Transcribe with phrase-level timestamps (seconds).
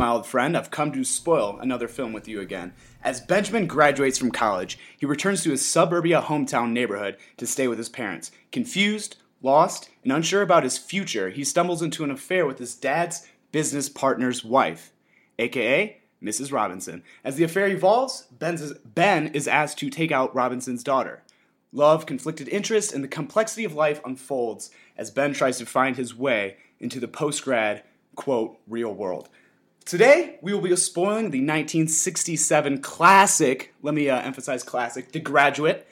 [0.00, 0.56] my old friend.
[0.56, 2.72] I've come to spoil another film with you again.
[3.04, 7.76] As Benjamin graduates from college, he returns to his suburbia hometown neighborhood to stay with
[7.76, 8.30] his parents.
[8.50, 13.28] Confused, lost, and unsure about his future, he stumbles into an affair with his dad's
[13.52, 14.90] business partner's wife,
[15.38, 16.50] aka Mrs.
[16.50, 17.02] Robinson.
[17.22, 21.22] As the affair evolves, Ben's, Ben is asked to take out Robinson's daughter.
[21.72, 26.14] Love, conflicted interest, and the complexity of life unfolds as Ben tries to find his
[26.14, 27.82] way into the post grad,
[28.16, 29.28] quote, real world.
[29.84, 35.88] Today, we will be spoiling the 1967 classic, let me uh, emphasize classic, The Graduate,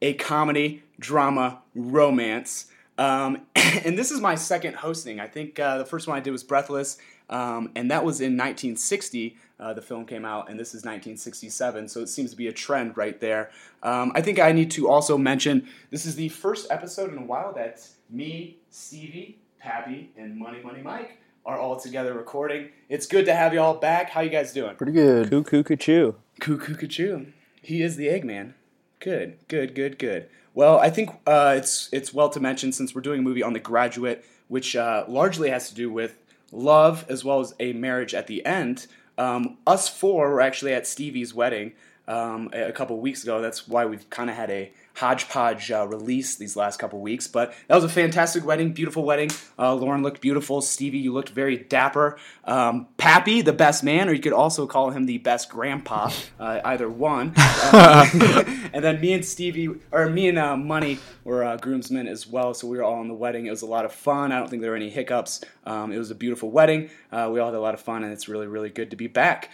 [0.00, 2.66] a comedy, drama, romance.
[2.96, 5.20] Um, and this is my second hosting.
[5.20, 8.36] I think uh, the first one I did was Breathless, um, and that was in
[8.38, 9.36] 1960.
[9.58, 12.52] Uh, the film came out, and this is 1967, so it seems to be a
[12.52, 13.50] trend right there.
[13.82, 17.24] Um, I think I need to also mention this is the first episode in a
[17.24, 22.70] while that's me, Stevie, Pappy, and Money Money Mike are all together recording.
[22.88, 24.10] It's good to have you all back.
[24.10, 24.76] How you guys doing?
[24.76, 25.30] Pretty good.
[25.30, 26.14] Cuckoo Cachoo.
[26.40, 27.32] Cuckoo Cachoo.
[27.60, 28.54] He is the Eggman.
[29.00, 30.28] Good, good, good, good.
[30.54, 33.52] Well, I think uh, it's it's well to mention since we're doing a movie on
[33.52, 36.18] The Graduate, which uh, largely has to do with
[36.52, 38.86] love as well as a marriage at the end.
[39.18, 41.72] Um, us four were actually at Stevie's wedding
[42.06, 43.40] um, a couple weeks ago.
[43.40, 47.26] That's why we've kind of had a hodgepodge uh, release these last couple weeks.
[47.26, 49.30] But that was a fantastic wedding, beautiful wedding.
[49.58, 50.60] Uh, Lauren looked beautiful.
[50.60, 52.18] Stevie, you looked very dapper.
[52.44, 56.60] Um, Pappy, the best man, or you could also call him the best grandpa, uh,
[56.64, 57.34] either one.
[57.74, 58.06] Uh,
[58.72, 62.52] and then me and Stevie, or me and uh, Money were uh, groomsmen as well.
[62.54, 63.46] So we were all in the wedding.
[63.46, 64.32] It was a lot of fun.
[64.32, 65.42] I don't think there were any hiccups.
[65.64, 66.90] Um, it was a beautiful wedding.
[67.10, 69.06] Uh, we all had a lot of fun, and it's really, really good to be
[69.06, 69.50] back.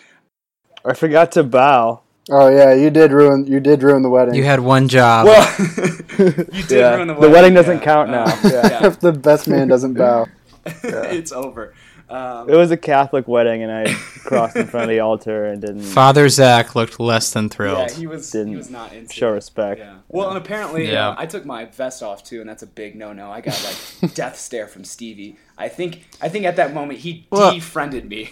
[0.85, 2.03] I forgot to bow.
[2.31, 4.35] Oh yeah, you did ruin you did ruin the wedding.
[4.35, 5.27] You had one job.
[5.27, 5.55] Well,
[6.19, 6.95] you did Yeah.
[6.97, 7.15] ruin the wedding.
[7.15, 7.33] The wedding.
[7.33, 7.85] wedding doesn't yeah.
[7.85, 8.25] count now.
[8.25, 8.87] Uh, Yeah.
[8.87, 10.27] if the best man doesn't bow.
[10.67, 11.75] it's over.
[12.11, 13.93] Um, It was a Catholic wedding, and I
[14.25, 17.91] crossed in front of the altar and didn't Father Zach looked less than thrilled.
[17.91, 19.81] yeah, he was Didn't he was not into show respect.
[19.81, 19.97] Yeah.
[20.09, 21.11] Well, and apparently, Yeah.
[21.11, 23.31] uh, I took my vest off too, and that's a big no-no.
[23.31, 23.63] I got
[24.03, 25.37] like death stare from Stevie.
[25.59, 28.31] I think I think at that moment he Well- defriended me.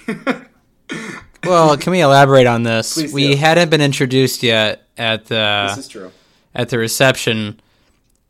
[1.46, 2.94] Well, can we elaborate on this?
[2.94, 3.36] Please we do.
[3.36, 6.10] hadn't been introduced yet at the this is true.
[6.54, 7.60] at the reception,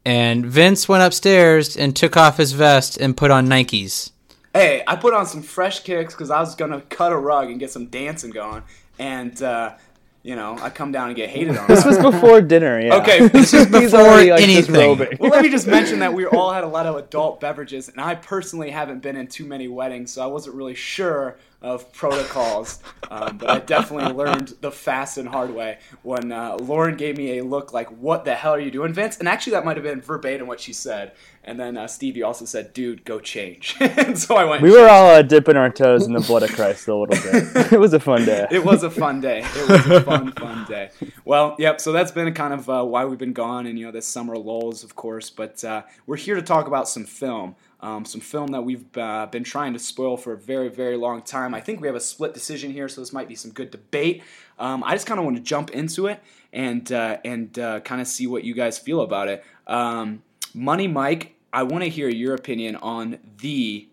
[0.04, 4.10] and Vince went upstairs and took off his vest and put on Nikes.
[4.54, 7.60] Hey, I put on some fresh kicks because I was gonna cut a rug and
[7.60, 8.62] get some dancing going,
[8.98, 9.74] and uh,
[10.22, 11.66] you know I come down and get hated on.
[11.68, 12.80] This was before dinner.
[12.80, 12.96] Yeah.
[12.96, 14.72] Okay, this is He's before already, like, anything.
[14.74, 15.18] disrobing.
[15.20, 18.00] well, let me just mention that we all had a lot of adult beverages, and
[18.00, 22.80] I personally haven't been in too many weddings, so I wasn't really sure of protocols.
[23.10, 27.38] Um, but I definitely learned the fast and hard way when uh, Lauren gave me
[27.38, 29.84] a look like, "What the hell are you doing, Vince?" And actually, that might have
[29.84, 31.12] been verbatim what she said.
[31.44, 34.62] And then uh, Stevie also said, "Dude, go change." and so I went.
[34.62, 37.72] We were all uh, dipping our toes in the blood of Christ a little bit.
[37.72, 38.46] it was a fun day.
[38.50, 39.44] it was a fun day.
[39.44, 40.90] It was a fun, fun day.
[41.24, 41.80] Well, yep.
[41.80, 44.36] So that's been kind of uh, why we've been gone, and you know, this summer
[44.36, 45.30] lulls, of course.
[45.30, 47.54] But uh, we're here to talk about some film,
[47.86, 51.22] um, some film that we've uh, been trying to spoil for a very, very long
[51.22, 51.54] time.
[51.54, 54.24] I think we have a split decision here, so this might be some good debate.
[54.58, 56.20] Um, I just kind of want to jump into it
[56.52, 59.44] and uh, and uh, kind of see what you guys feel about it.
[59.68, 63.86] Um, Money Mike, I want to hear your opinion on the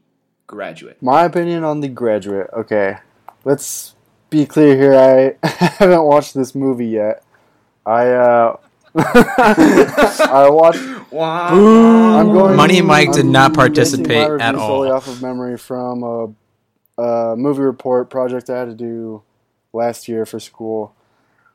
[0.48, 0.98] graduate.
[1.00, 2.50] My opinion on the graduate.
[2.52, 2.98] Okay.
[3.46, 3.94] Let's
[4.32, 4.96] be clear here.
[4.96, 7.24] I haven't watched this movie yet.
[7.86, 8.58] I uh
[8.96, 14.96] I watched I'm going Money Mike did I'm not participate review at solely all.
[14.96, 19.22] off of memory from a, a movie report project I had to do
[19.74, 20.96] last year for school.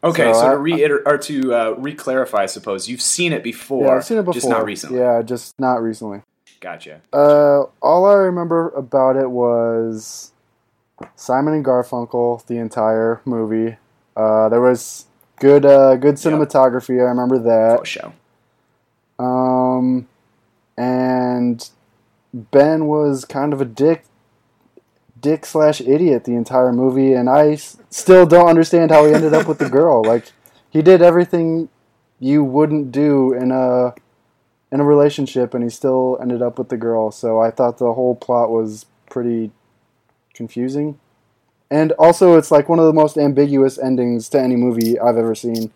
[0.05, 3.43] Okay, So so, I- to reiter or to uh, re-clarify, I suppose you've seen it
[3.43, 3.87] before.
[3.87, 4.35] yeah, I've seen it before.
[4.35, 4.99] just not recently.
[5.01, 6.23] Yeah, just not recently.
[6.61, 7.01] Gotcha.
[7.13, 10.33] Uh, all I remember about it was
[11.17, 13.77] Simon and Garfunkel, the entire movie.
[14.17, 15.07] Uh, there was
[15.37, 16.99] good, uh, good cinematography.
[17.01, 17.78] I remember that.
[17.81, 18.13] For show.
[19.18, 20.06] Um,
[20.76, 21.68] and
[22.32, 24.04] Ben was kind of a dick,
[25.20, 29.34] dick slash idiot the entire movie, and I s- still don't understand how he ended
[29.34, 30.03] up with the girl.
[30.06, 30.32] Like,
[30.70, 31.68] he did everything
[32.20, 33.94] you wouldn't do in a
[34.70, 37.10] in a relationship, and he still ended up with the girl.
[37.10, 39.50] So I thought the whole plot was pretty
[40.34, 40.98] confusing.
[41.70, 45.34] And also, it's like one of the most ambiguous endings to any movie I've ever
[45.34, 45.70] seen.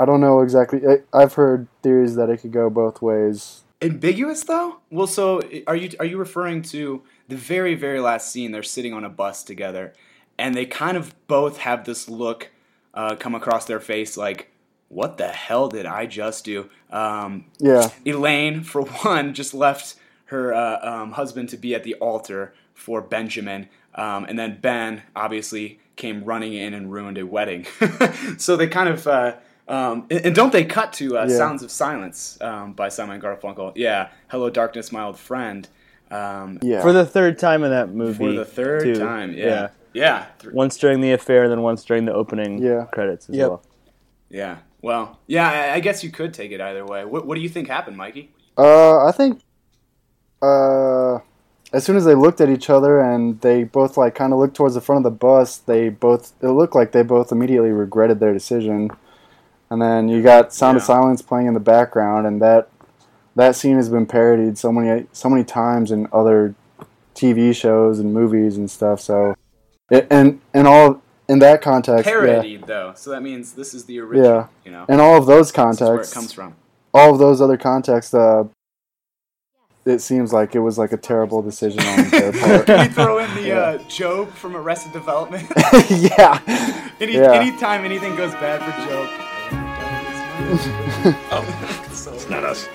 [0.00, 0.80] I don't know exactly.
[0.86, 3.64] I, I've heard theories that it could go both ways.
[3.82, 4.78] Ambiguous though.
[4.90, 8.50] Well, so are you are you referring to the very very last scene?
[8.50, 9.92] They're sitting on a bus together,
[10.38, 12.50] and they kind of both have this look
[12.94, 14.50] uh, come across their face, like,
[14.88, 20.54] "What the hell did I just do?" Um, Yeah, Elaine, for one, just left her
[20.54, 23.68] uh, um, husband to be at the altar for Benjamin.
[23.94, 27.66] Um, and then Ben obviously came running in and ruined a wedding.
[28.38, 29.06] so they kind of.
[29.06, 29.36] Uh,
[29.70, 31.36] um, and, and don't they cut to uh, Yeah.
[31.36, 33.72] Sounds of Silence um, by Simon and Garfunkel?
[33.76, 34.08] Yeah.
[34.28, 35.66] Hello, Darkness, My Old Friend.
[36.10, 36.82] Um, Yeah.
[36.82, 38.18] For the third time in that movie.
[38.18, 38.94] For the third too.
[38.96, 39.32] time.
[39.32, 39.68] Yeah.
[39.94, 40.26] Yeah.
[40.40, 42.84] Th- Once during the affair, then once during the opening Yeah.
[42.92, 43.48] credits as Yep.
[43.48, 43.62] well.
[44.28, 44.56] Yeah.
[44.82, 47.04] Well, yeah, I, I guess you could take it either way.
[47.04, 48.30] What, what do you think happened, Mikey?
[48.56, 49.40] Uh, I think,
[50.42, 51.18] uh,
[51.72, 54.56] as soon as they looked at each other and they both like kind of looked
[54.56, 58.20] towards the front of the bus, they both it looked like they both immediately regretted
[58.20, 58.90] their decision.
[59.70, 62.68] And then you got Sound of Silence playing in the background, and that
[63.36, 66.54] that scene has been parodied so many so many times in other
[67.14, 69.00] TV shows and movies and stuff.
[69.00, 69.36] So,
[69.90, 72.92] it, and and all in that context, yeah, Parodied, though.
[72.96, 74.46] So that means this is the original, Yeah.
[74.64, 74.84] you know?
[74.88, 76.56] in all of those is where it contexts, comes from.
[76.92, 78.44] all of those other contexts, uh,
[79.84, 82.66] it seems like it was like a terrible decision on their part.
[82.66, 85.48] Can we throw in the uh, GOB from Arrested Development?
[85.88, 86.40] yeah.
[87.00, 87.32] Any Yeah.
[87.34, 89.29] anytime anything goes bad for GOB.
[90.42, 92.68] Oh, it's not us.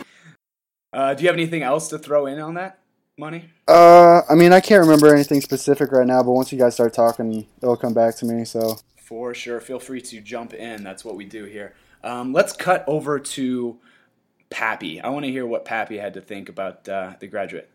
[0.94, 2.80] Uh, do you have anything else to throw in on that
[3.18, 3.50] money?
[3.68, 6.94] Uh, I mean, I can't remember anything specific right now, but once you guys start
[6.94, 8.46] talking, it'll come back to me.
[8.46, 9.60] So, For sure.
[9.60, 10.84] Feel free to jump in.
[10.84, 11.74] That's what we do here.
[12.04, 13.78] Um, let's cut over to
[14.50, 15.02] Pappy.
[15.02, 17.70] I want to hear what Pappy had to think about uh, The Graduate.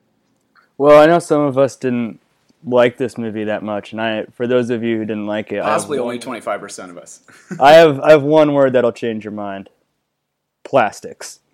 [0.78, 2.20] Well, I know some of us didn't
[2.64, 5.60] like this movie that much, and I, for those of you who didn't like it,
[5.60, 7.22] I Possibly only 25% of us.
[7.58, 9.68] I have I have one word that'll change your mind:
[10.70, 11.40] plastics.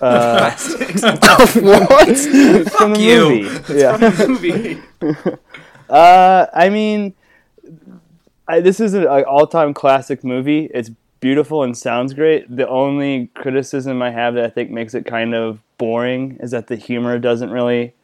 [0.00, 2.08] Uh, what?
[2.72, 3.74] from the you.
[3.74, 4.26] Yeah.
[4.26, 4.82] movie.
[5.88, 7.14] Uh, I mean,
[8.48, 10.68] I, this is an all-time classic movie.
[10.74, 10.90] It's
[11.20, 12.54] beautiful and sounds great.
[12.54, 16.66] The only criticism I have that I think makes it kind of boring is that
[16.66, 17.94] the humor doesn't really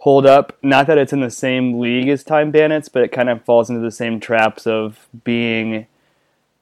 [0.00, 0.56] hold up.
[0.62, 3.70] Not that it's in the same league as Time Bandits, but it kind of falls
[3.70, 5.86] into the same traps of being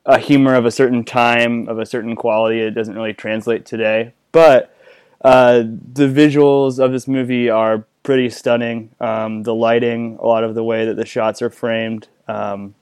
[0.07, 2.61] a humor of a certain time, of a certain quality.
[2.61, 4.15] It doesn't really translate today.
[4.33, 4.75] But
[5.23, 8.91] uh, the visuals of this movie are pretty stunning.
[9.01, 12.75] Um, the lighting, a lot of the way that the shots are framed, um,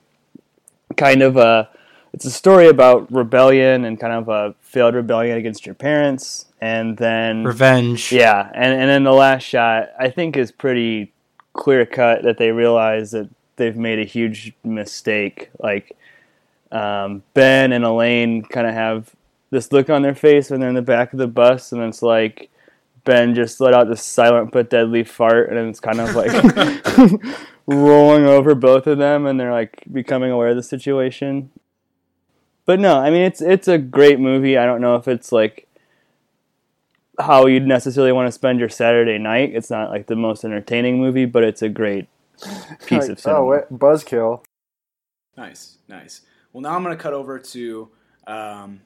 [0.95, 1.69] kind of a
[2.13, 6.97] it's a story about rebellion and kind of a failed rebellion against your parents, and
[6.97, 8.11] then Revenge.
[8.11, 11.11] yeah, and and then the last shot I think is pretty
[11.53, 15.49] clear cut that they realize that they've made a huge mistake.
[15.59, 15.97] Like
[16.71, 19.15] um, Ben and Elaine kind of have
[19.51, 22.01] this look on their face when they're in the back of the bus, and it's
[22.01, 22.49] like
[23.03, 26.31] Ben just let out this silent but deadly fart, and it's kind of like
[27.67, 31.51] rolling over both of them, and they're like becoming aware of the situation.
[32.65, 34.57] But no, I mean it's it's a great movie.
[34.57, 35.67] I don't know if it's like
[37.19, 39.51] how you'd necessarily want to spend your Saturday night.
[39.53, 42.07] It's not like the most entertaining movie, but it's a great
[42.87, 43.39] piece Like, of cinema.
[43.39, 44.43] oh, wait, buzzkill.
[45.37, 46.21] Nice, nice.
[46.55, 47.89] Well, now I'm going to cut over to
[48.25, 48.79] um,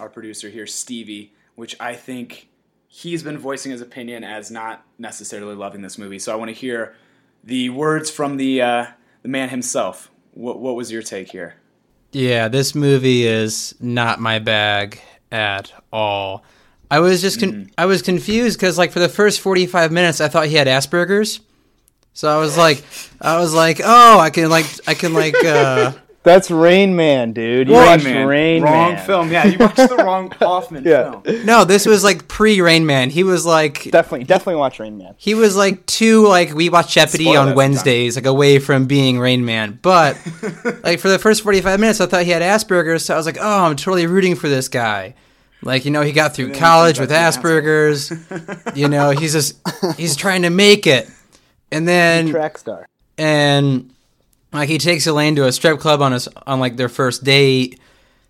[0.00, 2.48] our producer here, Stevie, which I think
[2.88, 6.18] he's been voicing his opinion as not necessarily loving this movie.
[6.18, 6.96] So I want to hear
[7.44, 8.86] the words from the uh,
[9.22, 10.10] the man himself.
[10.32, 11.54] What, what was your take here?
[12.10, 15.00] Yeah, this movie is not my bag
[15.30, 16.42] at all.
[16.90, 20.20] I was just con- I was confused because like for the first forty five minutes
[20.20, 21.38] I thought he had Asperger's,
[22.12, 22.82] so I was like
[23.20, 25.92] I was like oh I can like I can like uh,
[26.24, 27.68] That's Rain Man, dude.
[27.68, 28.26] You Rain watched Man.
[28.26, 29.06] Rain wrong Man.
[29.06, 29.30] film.
[29.30, 31.20] Yeah, you watched the wrong Hoffman Yeah.
[31.20, 31.44] film.
[31.46, 33.10] no this was like pre Rain Man.
[33.10, 35.14] He was like Definitely, definitely watch Rain Man.
[35.18, 37.56] he was like too like we watch Jeopardy Spoil that on sometime.
[37.56, 39.78] Wednesdays like away from being Rain Man.
[39.82, 40.16] But
[40.82, 43.26] like for the first forty five minutes I thought he had Asperger's, so I was
[43.26, 45.14] like oh I'm totally rooting for this guy.
[45.62, 48.74] Like you know he got through college with out to be an Asperger's.
[48.74, 49.58] you know he's just
[49.98, 51.08] he's trying to make it,
[51.70, 52.88] and then Track star.
[53.18, 53.90] and
[54.54, 57.80] like he takes Elaine to a strip club on his on like their first date.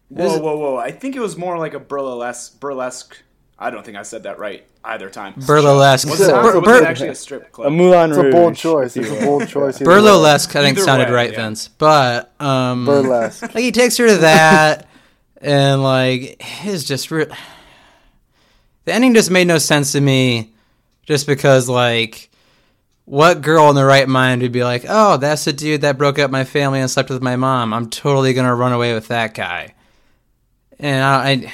[0.09, 0.77] Whoa, whoa, whoa!
[0.77, 2.59] I think it was more like a burlesque.
[2.61, 3.17] Burlesque.
[3.59, 5.35] I don't think I said that right either time.
[5.47, 6.09] Burlesque.
[6.09, 7.67] Was it, Bur- was bur- it actually a strip club?
[7.67, 7.73] A club?
[7.73, 8.97] Moulin It's a bold choice.
[8.97, 9.79] It's a bold choice.
[9.79, 11.37] Burlesque, I think Either sounded way, right, yeah.
[11.37, 11.69] Vince.
[11.69, 13.43] But um, Burlesque.
[13.43, 14.89] like he takes her to that,
[15.41, 17.27] and like it's just re-
[18.85, 20.53] the ending just made no sense to me,
[21.05, 22.31] just because like
[23.05, 26.19] what girl in the right mind would be like, oh, that's the dude that broke
[26.19, 27.75] up my family and slept with my mom.
[27.75, 29.75] I'm totally gonna run away with that guy,
[30.79, 31.53] and I, I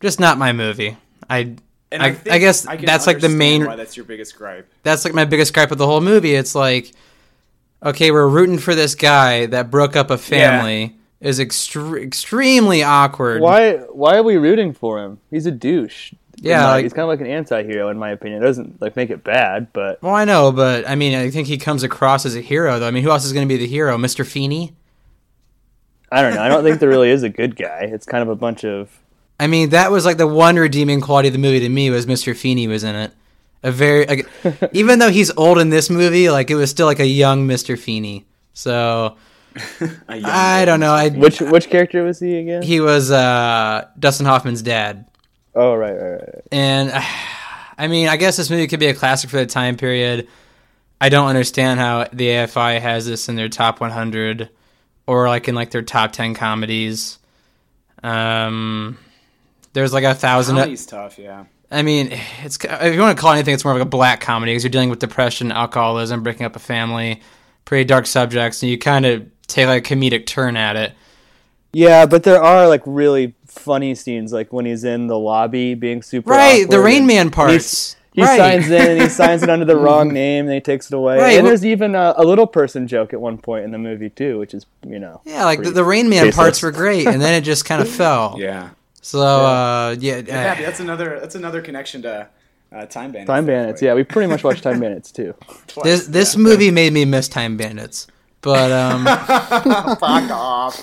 [0.00, 0.96] just not my movie.
[1.28, 1.56] I.
[1.92, 4.36] And I, think I guess I can that's like the main Why that's your biggest
[4.36, 4.68] gripe?
[4.82, 6.34] that's like my biggest gripe of the whole movie.
[6.34, 6.90] It's like,
[7.84, 10.96] okay, we're rooting for this guy that broke up a family.
[11.20, 13.40] Is extre- extremely awkward.
[13.42, 13.76] Why?
[13.76, 15.20] Why are we rooting for him?
[15.30, 16.12] He's a douche.
[16.40, 18.42] Yeah, Like, like- he's kind of like an anti-hero in my opinion.
[18.42, 21.46] It doesn't like make it bad, but Well, I know, but I mean, I think
[21.48, 22.86] he comes across as a hero, though.
[22.86, 23.96] I mean, who else is going to be the hero?
[23.96, 24.26] Mr.
[24.26, 24.74] Feeny?
[26.12, 26.42] I don't know.
[26.42, 27.88] I don't think there really is a good guy.
[27.92, 28.88] It's kind of a bunch of
[29.40, 32.06] I mean, that was like the one redeeming quality of the movie to me was
[32.06, 32.36] Mr.
[32.36, 33.12] Feeny was in it.
[33.64, 34.28] A very, like,
[34.72, 37.78] even though he's old in this movie, like it was still like a young Mr.
[37.78, 38.26] Feeny.
[38.52, 39.16] So
[40.08, 40.92] I don't know.
[40.92, 42.62] I which which character was he again?
[42.62, 45.06] he was uh, Dustin Hoffman's dad,
[45.54, 46.42] oh right, right, right.
[46.52, 46.92] and
[47.76, 50.28] I mean, I guess this movie could be a classic for the time period.
[51.00, 54.48] I don't understand how the AFI has this in their top 100
[55.06, 57.18] or like in like their top 10 comedies.
[58.02, 58.96] Um,
[59.72, 60.56] there's like a thousand.
[60.56, 61.46] Comedy's tough, yeah.
[61.70, 62.10] I mean,
[62.42, 64.52] it's if you want to call it anything, it's more of like a black comedy
[64.52, 67.20] because you're dealing with depression, alcoholism, breaking up a family,
[67.64, 70.92] pretty dark subjects, and you kind of take like a comedic turn at it.
[71.72, 76.02] Yeah, but there are like really funny scenes, like when he's in the lobby being
[76.02, 77.96] super Right, the Rain Man and he's- parts.
[78.12, 78.36] He right.
[78.38, 81.18] signs in and he signs it under the wrong name and he takes it away.
[81.18, 83.78] Right, And well- there's even a, a little person joke at one point in the
[83.78, 86.36] movie too, which is you know Yeah, like the, the Rain Man tasteless.
[86.36, 88.36] parts were great, and then it just kind of fell.
[88.38, 88.70] Yeah.
[89.02, 92.28] So uh, yeah, Yeah, uh, that's another that's another connection to
[92.72, 93.26] uh, Time Bandits.
[93.26, 93.82] Time Bandits.
[93.82, 95.34] Yeah, we pretty much watched Time Bandits too.
[95.66, 96.40] Twice, this this yeah.
[96.40, 98.06] movie made me miss Time Bandits.
[98.42, 100.80] But um, Fuck off.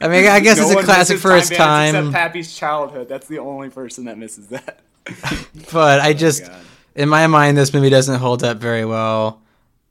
[0.00, 1.94] I mean, I guess No it's a classic misses for its time.
[1.94, 3.08] Except Pappy's childhood.
[3.08, 4.80] That's the only person that misses that.
[5.72, 6.60] But I oh, just, God.
[6.94, 9.42] in my mind, this movie doesn't hold up very well,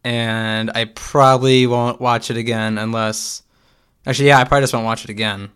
[0.03, 3.43] and I probably won't watch it again unless.
[4.05, 5.49] Actually, yeah, I probably just won't watch it again.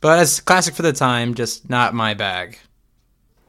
[0.00, 2.58] But it's classic for the time, just not my bag.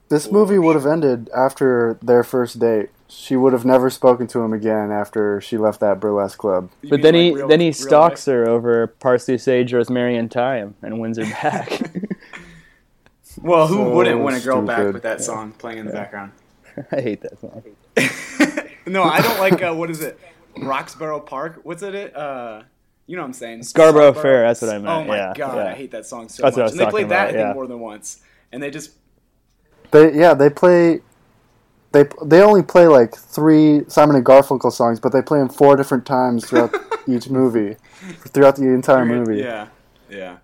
[0.09, 2.89] This movie would have ended after their first date.
[3.13, 6.69] She would have never spoken to him again after she left that burlesque club.
[6.81, 8.33] You But then like he real- then he stalks life?
[8.33, 11.81] her over parsley, sage, rosemary, and thyme and wins her back.
[13.41, 16.33] Well, who So wouldn't win a girl back with that song playing in the background?
[16.91, 17.63] I hate that song.
[18.85, 19.61] no, I don't like.
[19.63, 20.19] Uh, what is it?
[20.57, 21.61] Roxborough Park.
[21.63, 22.13] What's it?
[22.15, 22.63] Uh,
[23.07, 23.63] you know what I'm saying?
[23.63, 25.71] Scarborough Fair, that's what I meant, Oh my yeah, god, yeah.
[25.71, 26.65] I hate that song so That's what I much.
[26.65, 27.53] was And they talking played that I about, think yeah.
[27.53, 28.91] more than once, and they just
[29.91, 30.99] They yeah they play.
[31.91, 35.75] They they only play like three Simon and Garfunkel songs, but they play them four
[35.75, 36.73] different times throughout
[37.07, 37.75] each movie,
[38.29, 39.39] throughout the entire movie.
[39.39, 39.67] Yeah,
[40.09, 40.37] yeah.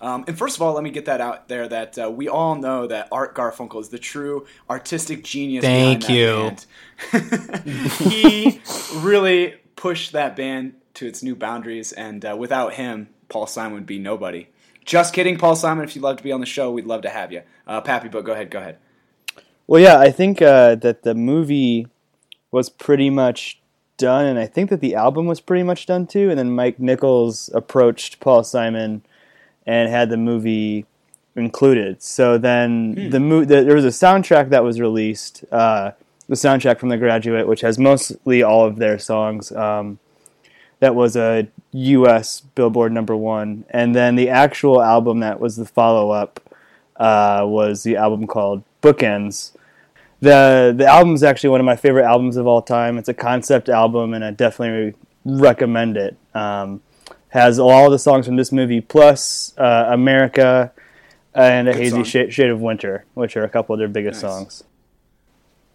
[0.00, 2.56] Um, and first of all, let me get that out there that uh, we all
[2.56, 5.64] know that Art Garfunkel is the true artistic genius.
[5.64, 6.66] Thank behind
[7.10, 7.62] that band.
[8.12, 8.60] he
[8.96, 13.86] really pushed that band to its new boundaries, and uh, without him, Paul Simon would
[13.86, 14.48] be nobody.
[14.84, 15.84] Just kidding, Paul Simon.
[15.84, 17.42] If you'd love to be on the show, we'd love to have you.
[17.66, 18.78] Uh, Pappy, but go ahead, go ahead.
[19.66, 21.88] Well, yeah, I think uh, that the movie
[22.50, 23.60] was pretty much
[23.96, 26.30] done, and I think that the album was pretty much done too.
[26.30, 29.02] And then Mike Nichols approached Paul Simon
[29.66, 30.84] and had the movie
[31.36, 32.02] included.
[32.02, 35.92] So then the, mo- the there was a soundtrack that was released, uh,
[36.28, 39.50] the soundtrack from The Graduate, which has mostly all of their songs.
[39.52, 39.98] Um,
[40.80, 42.40] that was a U.S.
[42.40, 46.40] Billboard number one, and then the actual album that was the follow up
[46.96, 49.52] uh, was the album called Bookends.
[50.20, 52.98] the The album is actually one of my favorite albums of all time.
[52.98, 56.16] It's a concept album, and I definitely recommend it.
[56.34, 56.82] Um,
[57.28, 60.70] has all the songs from this movie plus uh, America
[61.34, 64.30] and a hazy shade, shade of winter, which are a couple of their biggest Nice.
[64.32, 64.64] songs.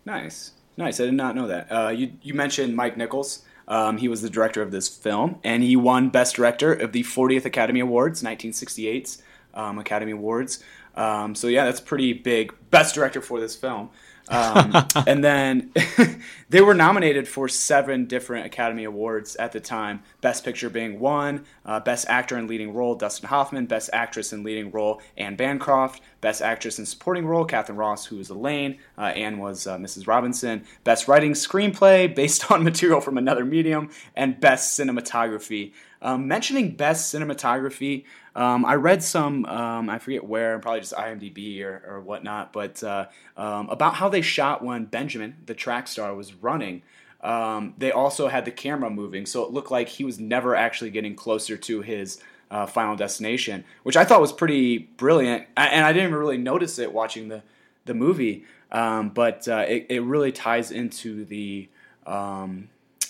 [0.06, 1.00] Nice, nice.
[1.02, 1.68] I did not know that.
[1.72, 3.44] Uh, you you mentioned Mike Nichols.
[3.68, 7.04] Um, he was the director of this film, and he won Best Director of the
[7.04, 9.22] 40th Academy Awards, 1968's
[9.54, 10.64] um, Academy Awards.
[10.96, 12.54] Um, so yeah, that's pretty big.
[12.72, 13.90] Best Director for this film.
[14.30, 14.74] Um,
[15.08, 15.72] and then
[16.50, 20.04] they were nominated for seven different Academy Awards at the time.
[20.22, 24.44] Best Picture being one, uh, Best Actor in Leading Role Dustin Hoffman, Best Actress in
[24.44, 29.02] Leading Role Anne Bancroft, Best Actress in Supporting Role Katharine Ross, who was Elaine, uh,
[29.02, 30.08] Anne was uh, Mrs.
[30.08, 35.74] Robinson, Best Writing Screenplay based on material from another medium, and Best Cinematography.
[36.02, 41.62] Um, mentioning Best Cinematography, um, I read some, um, I forget where, probably just IMDb
[41.62, 46.16] or, or whatnot, but uh, um, about how they shot when Benjamin, the track star,
[46.16, 46.84] was running.
[47.22, 50.90] Um, they also had the camera moving, so it looked like he was never actually
[50.92, 55.48] getting closer to his uh, final destination, which I thought was pretty brilliant.
[55.58, 57.44] A- And I didn't even really notice it watching the,
[57.86, 61.68] the movie, um, but uh, it, it really ties into the.
[62.08, 62.70] Um,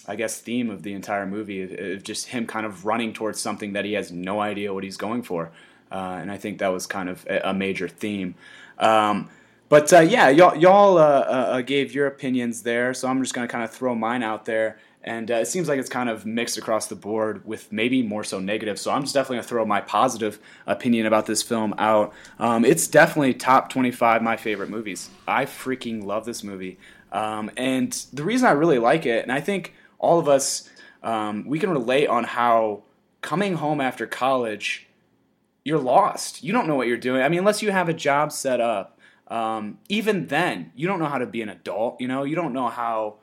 [0.09, 3.39] I guess theme of the entire movie of, of just him kind of running towards
[3.39, 5.51] something that he has no idea what he's going for,
[5.91, 8.35] uh, and I think that was kind of a, a major theme.
[8.79, 9.29] Um,
[9.69, 13.47] but uh, yeah, y'all, y'all uh, uh, gave your opinions there, so I'm just going
[13.47, 16.25] to kind of throw mine out there And uh, it seems like it's kind of
[16.25, 18.77] mixed across the board with maybe more so negative.
[18.77, 22.13] So I'm just definitely going to throw my positive opinion about this film out.
[22.37, 25.09] Um, it's definitely top 25 my favorite movies.
[25.27, 26.77] I freaking love this movie.
[27.11, 30.69] Um, and the reason I really like it, and I think all of us,
[31.03, 32.83] um, we can relate on how
[33.21, 34.87] coming home after college,
[35.63, 36.43] you're lost.
[36.43, 37.21] You don't know what you're doing.
[37.21, 38.97] I mean, unless you have a job set up.
[39.27, 42.01] Um, even then, you don't know how to be an adult.
[42.01, 43.17] You know, you don't know how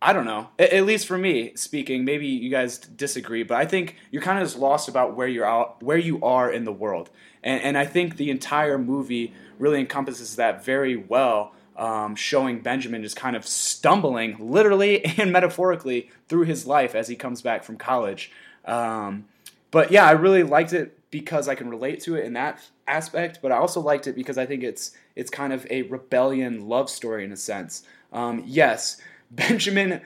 [0.00, 0.48] I don't know.
[0.58, 4.38] At, at, least for me speaking, maybe you guys disagree, but I think you're kind
[4.38, 7.10] of just lost about where you're out, where you are in the world,
[7.42, 13.02] and, and I think the entire movie really encompasses that very well, um, showing Benjamin
[13.02, 17.76] just kind of stumbling, literally and metaphorically, through his life as he comes back from
[17.76, 18.32] college.
[18.64, 19.26] Um,
[19.70, 23.40] but yeah, I really liked it because I can relate to it in that aspect,
[23.42, 26.90] but I also liked it because I think it's it's kind of a rebellion love
[26.90, 27.82] story in a sense.
[28.12, 30.02] Um, yes Benjamin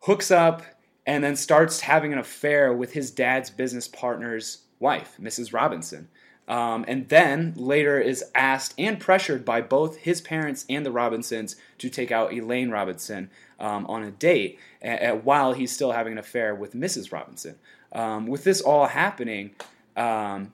[0.00, 0.62] hooks up
[1.06, 5.52] and then starts having an affair with his dad's business partner's wife, Mrs.
[5.52, 6.08] Robinson.
[6.48, 11.56] Um, and then later is asked and pressured by both his parents and the Robinsons
[11.78, 16.12] to take out Elaine Robinson um, on a date a- a- while he's still having
[16.12, 17.12] an affair with Mrs.
[17.12, 17.56] Robinson.
[17.92, 19.52] Um, with this all happening,
[19.96, 20.52] um,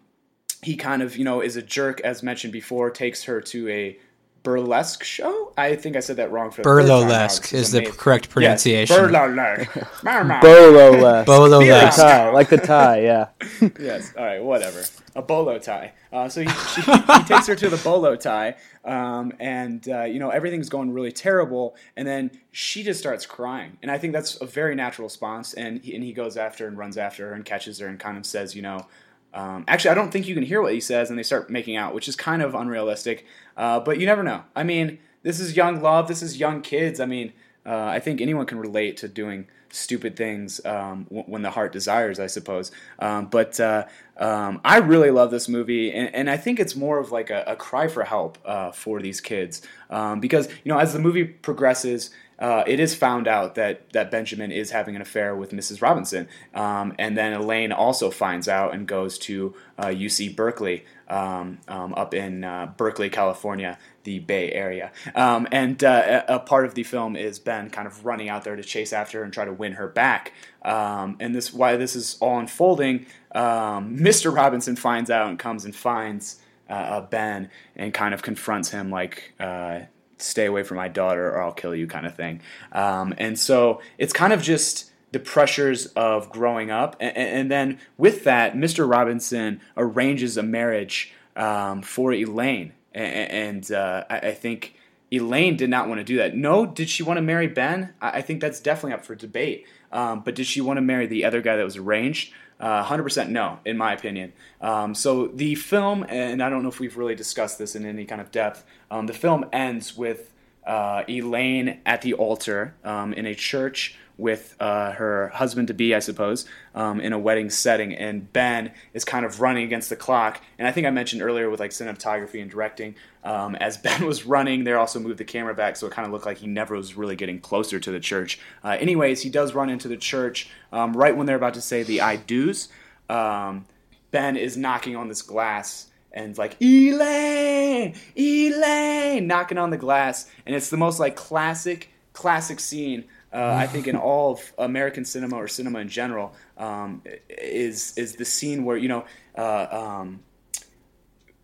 [0.62, 3.98] he kind of, you know, is a jerk, as mentioned before, takes her to a
[4.42, 5.52] burlesque show.
[5.56, 8.94] I think I said that wrong for burlesque is, is the correct pronunciation.
[8.94, 9.70] Yes, burlesque.
[10.02, 11.26] Bololesque.
[11.26, 11.96] Bololesque.
[11.96, 13.28] tie, like the tie, yeah.
[13.80, 14.12] yes.
[14.16, 14.42] All right.
[14.42, 14.82] Whatever.
[15.14, 15.92] A bolo tie.
[16.12, 20.18] Uh, so he, she, he takes her to the bolo tie, um, and uh, you
[20.18, 24.40] know everything's going really terrible, and then she just starts crying, and I think that's
[24.40, 27.44] a very natural response, and he, and he goes after and runs after her and
[27.44, 28.86] catches her and kind of says, you know.
[29.34, 31.76] Um, actually, I don't think you can hear what he says, and they start making
[31.76, 33.26] out, which is kind of unrealistic.
[33.56, 34.44] Uh, but you never know.
[34.54, 36.08] I mean, this is young love.
[36.08, 37.00] This is young kids.
[37.00, 37.32] I mean,
[37.64, 41.72] uh, I think anyone can relate to doing stupid things um, w- when the heart
[41.72, 42.70] desires, I suppose.
[42.98, 43.86] Um, but uh,
[44.16, 47.44] um, I really love this movie, and, and, I think it's more of like a,
[47.46, 51.24] a cry for help uh, for these kids um, because you know as the movie
[51.24, 52.10] progresses
[52.42, 55.80] uh, it is found out that that Benjamin is having an affair with Mrs.
[55.80, 61.58] Robinson, um, and then Elaine also finds out and goes to uh, UC Berkeley um,
[61.68, 64.90] um, up in uh, Berkeley, California, the Bay Area.
[65.14, 68.42] Um, and uh, a, a, part of the film is Ben kind of running out
[68.42, 70.32] there to chase after her and try to win her back.
[70.62, 73.06] Um, and this why this is all unfolding.
[73.32, 74.26] Mr.
[74.26, 76.40] Um, Robinson finds out and comes and finds.
[76.70, 79.80] Uh, ben and kind of confronts him like uh,
[80.22, 82.40] stay away from my daughter or I'll kill you kind of thing.
[82.72, 86.96] Um, and so it's kind of just the pressures of growing up.
[87.00, 88.88] And, and then with that, Mr.
[88.90, 92.72] Robinson arranges a marriage um, for Elaine.
[92.94, 94.74] And, uh, I, think
[95.10, 96.36] Elaine did not want to do that.
[96.36, 97.94] No, did she want to marry Ben?
[98.02, 99.66] I think that's definitely up for debate.
[99.92, 102.32] Um, but did she want to marry the other guy that was arranged?
[102.58, 104.32] Uh, 100% no, in my opinion.
[104.60, 108.04] Um, so the film, and I don't know if we've really discussed this in any
[108.04, 110.32] kind of depth, um, the film ends with
[110.64, 115.96] uh, Elaine at the altar um, in a church with uh, her husband to be,
[115.96, 117.92] I suppose, um, in a wedding setting.
[117.92, 120.40] And Ben is kind of running against the clock.
[120.60, 124.24] And I think I mentioned earlier with like cinematography and directing, um, as Ben was
[124.24, 126.76] running, they also moved the camera back so it kind of looked like he never
[126.76, 128.38] was really getting closer to the church.
[128.62, 131.82] Uh, anyways, he does run into the church um, right when they're about to say
[131.82, 132.68] the I do's.
[133.10, 133.66] Um,
[134.12, 140.54] ben is knocking on this glass and like Elaine, Elaine, knocking on the glass, and
[140.54, 145.36] it's the most like classic, classic scene uh, I think in all of American cinema
[145.36, 149.04] or cinema in general, um, is is the scene where you know
[149.36, 150.20] uh, um,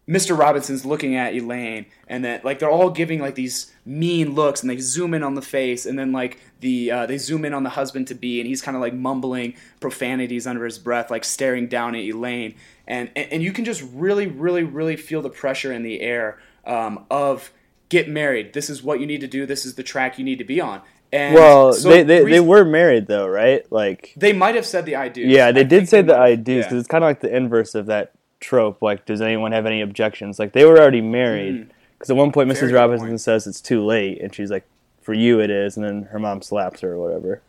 [0.09, 0.37] Mr.
[0.39, 4.71] Robinson's looking at Elaine, and then like they're all giving like these mean looks, and
[4.71, 7.63] they zoom in on the face, and then like the uh, they zoom in on
[7.63, 11.25] the husband to be, and he's kind of like mumbling profanities under his breath, like
[11.25, 12.55] staring down at Elaine,
[12.87, 16.39] and and, and you can just really, really, really feel the pressure in the air
[16.65, 17.53] um, of
[17.91, 18.55] get married.
[18.55, 19.47] This is what you need to do.
[19.47, 20.81] This is the track you need to be on.
[21.13, 23.71] And well, so they, they, they were married though, right?
[23.73, 25.23] Like they might have said the I do.
[25.23, 26.79] Yeah, they I did say the I do because yeah.
[26.79, 28.83] it's kind of like the inverse of that trope.
[28.83, 30.39] Like, does anyone have any objections?
[30.39, 31.71] Like they were already married.
[31.99, 32.17] Because mm.
[32.17, 32.75] at one point, Mrs.
[32.75, 33.21] Robinson point.
[33.21, 34.67] says it's too late, and she's like,
[35.01, 37.41] "For you, it is," and then her mom slaps her or whatever.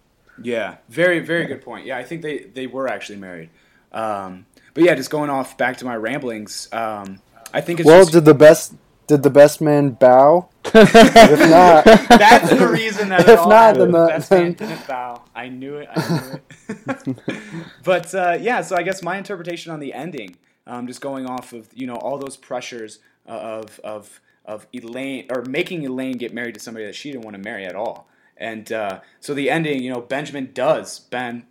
[0.42, 1.86] Yeah, very very good point.
[1.86, 3.50] Yeah, I think they they were actually married.
[3.92, 6.70] Um, but yeah, just going off back to my ramblings.
[6.72, 7.22] Um,
[7.54, 8.04] I think it's well.
[8.04, 8.74] Just, did the best
[9.10, 10.48] did the best man bow?
[10.64, 13.22] if not, that's the reason that.
[13.22, 15.24] If not, then the best man didn't bow.
[15.34, 15.90] I knew it.
[15.92, 17.18] I knew it.
[17.84, 20.36] but uh, yeah, so I guess my interpretation on the ending,
[20.68, 25.26] um, just going off of you know all those pressures uh, of of of Elaine
[25.32, 28.08] or making Elaine get married to somebody that she didn't want to marry at all,
[28.38, 31.48] And uh, so the ending, you know, Benjamin does Ben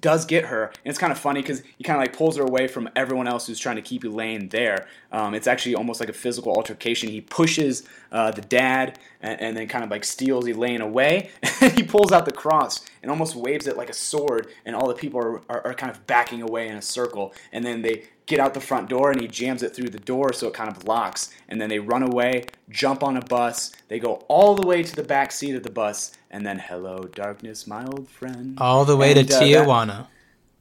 [0.00, 2.42] does get her, and it's kind of funny because he kind of like pulls her
[2.42, 4.86] away from everyone else who's trying to keep Elaine there.
[5.10, 7.10] Um, it's actually almost like a physical altercation.
[7.10, 11.30] He pushes uh, the dad and, and, then kind of like steals Elaine away.
[11.74, 14.94] he pulls out the cross and almost waves it like a sword, and all the
[14.94, 17.34] people are, are, are kind of backing away in a circle.
[17.52, 20.32] And then they get out the front door and he jams it through the door
[20.32, 21.30] so it kind of locks.
[21.48, 23.72] And then they run away, jump on a bus.
[23.88, 27.04] They go all the way to the back seat of the bus, and then hello,
[27.04, 28.56] darkness, my old friend.
[28.60, 29.86] All the way And, to uh, Tijuana.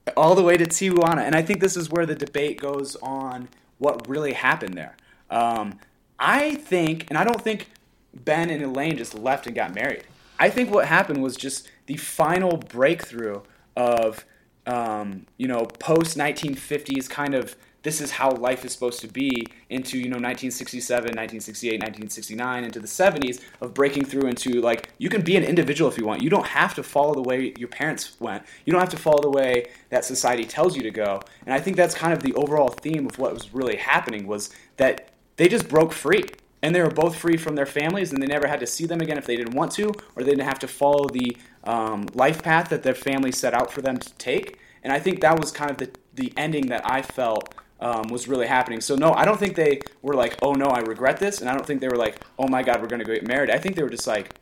[0.05, 1.19] that- all the way to Tijuana.
[1.19, 3.47] And I think this is where the debate goes on
[3.77, 4.97] what really happened there.
[5.29, 5.79] Um,
[6.19, 7.67] I think, and I don't think
[8.13, 10.03] Ben and Elaine just left and got married.
[10.39, 13.41] I think what happened was just the final breakthrough
[13.75, 14.25] of,
[14.71, 19.47] um, you know, post 1950s kind of this is how life is supposed to be
[19.69, 25.09] into, you know, 1967, 1968, 1969, into the 70s of breaking through into like, you
[25.09, 26.21] can be an individual if you want.
[26.21, 28.43] You don't have to follow the way your parents went.
[28.65, 31.21] You don't have to follow the way that society tells you to go.
[31.45, 34.51] And I think that's kind of the overall theme of what was really happening was
[34.77, 36.25] that they just broke free
[36.61, 39.01] and they were both free from their families and they never had to see them
[39.01, 42.41] again if they didn't want to or they didn't have to follow the um, life
[42.41, 44.59] path that their family set out for them to take.
[44.83, 48.27] And i think that was kind of the, the ending that i felt um, was
[48.27, 48.81] really happening.
[48.81, 51.41] So no i don't think they were like oh no i regret this.
[51.41, 53.49] And i don't think they were like oh my god we're going to get married.
[53.49, 54.35] I think they were just like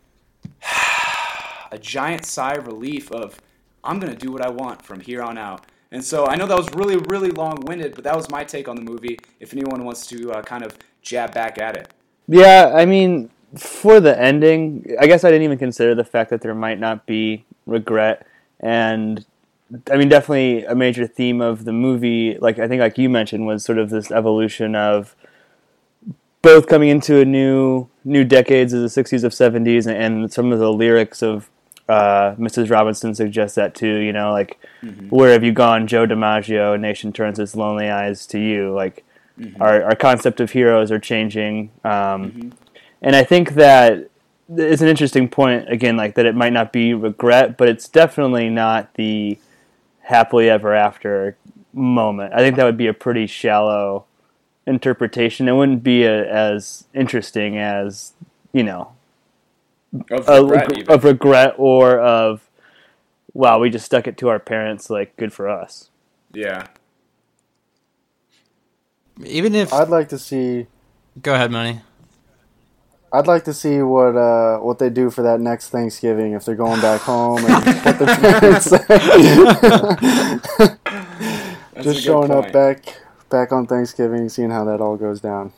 [1.72, 3.40] a giant sigh of relief of
[3.84, 5.66] i'm going to do what i want from here on out.
[5.92, 8.76] And so i know that was really really long-winded but that was my take on
[8.76, 11.94] the movie if anyone wants to uh, kind of jab back at it.
[12.28, 16.42] Yeah, I mean, for the ending, I guess I didn't even consider the fact that
[16.42, 18.26] there might not be regret.
[18.60, 19.26] And
[19.92, 23.46] I mean, definitely a major theme of the movie, like I think, like you mentioned,
[23.46, 25.16] was sort of this evolution of
[26.42, 30.52] both coming into a new new decades of the 60s of 70s and, and some
[30.52, 31.50] of the lyrics of
[31.90, 32.70] uh, Mrs.
[32.70, 33.98] Robinson suggests that too.
[33.98, 34.60] You know, like
[35.10, 36.76] where have you gone, Joe DiMaggio?
[36.76, 38.74] A Nation turns its lonely eyes to you.
[38.74, 39.04] Like
[39.60, 42.54] our our concept of heroes are changing, um,
[43.02, 44.10] and I think that
[44.56, 48.50] it's an interesting point again, like that it might not be regret, but it's definitely
[48.50, 49.38] not the
[50.02, 51.38] happily ever after
[51.74, 52.34] moment.
[52.34, 54.06] I think that would be a pretty shallow
[54.66, 55.48] interpretation.
[55.48, 58.14] It wouldn't be a, as interesting as
[58.54, 58.94] you know
[60.28, 60.92] of regret, even.
[60.94, 62.50] of regret or of
[63.34, 64.90] wow, we just stuck it to our parents.
[64.90, 65.90] Like good for us.
[66.34, 66.68] yeah
[69.26, 70.68] Even if I'd like to see.
[71.22, 71.82] go ahead, money.
[73.12, 76.56] I'd like to see what uh, what they do for that next Thanksgiving if they're
[76.56, 78.78] going back home and what their parents say.
[81.82, 85.54] Just good showing up back back on Thanksgiving, seeing how that all goes down.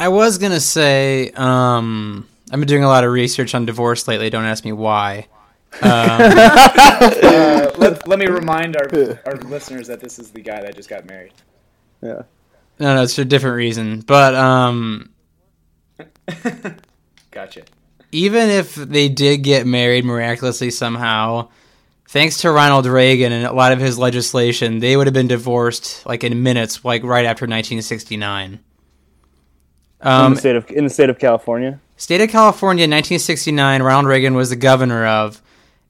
[0.00, 4.28] I was gonna say, um, I've been doing a lot of research on divorce lately.
[4.30, 5.28] Don't ask me why.
[5.80, 5.88] Um,
[6.20, 8.90] Uh, let, let me remind our
[9.24, 11.32] our listeners that this is the guy that just got married.
[12.02, 12.24] Yeah.
[12.78, 14.00] no, no, it's for a different reason.
[14.00, 15.08] But um,
[17.30, 17.62] Gotcha.
[18.10, 21.48] even if they did get married miraculously somehow,
[22.08, 26.04] thanks to Ronald Reagan and a lot of his legislation, they would have been divorced
[26.04, 28.52] like in minutes, like right after 1969.
[28.52, 28.60] in
[30.06, 31.80] Um, the state of in the state of California.
[31.96, 35.40] State of California in 1969, Ronald Reagan was the governor of,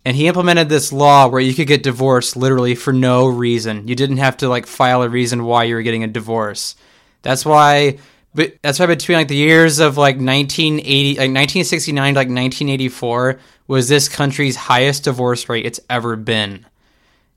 [0.05, 3.89] and he implemented this law where you could get divorced literally for no reason.
[3.89, 6.77] You didn't have to like file a reason why you were getting a divorce.
[7.23, 7.99] That's why,
[8.35, 13.41] but that's why between like the years of like 1980, like 1969 to like 1984
[13.67, 16.65] was this country's highest divorce rate it's ever been.